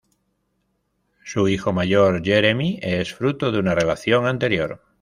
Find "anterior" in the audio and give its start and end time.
4.25-4.81